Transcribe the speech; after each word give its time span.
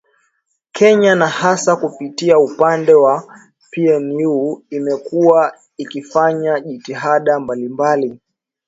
kenya 0.71 1.15
na 1.15 1.27
hasa 1.27 1.75
kupitia 1.75 2.39
upande 2.39 2.93
wa 2.93 3.37
pnu 3.71 4.63
imekuwa 4.69 5.53
ikifanya 5.77 6.59
jitihada 6.59 7.39
mbalimbali 7.39 8.19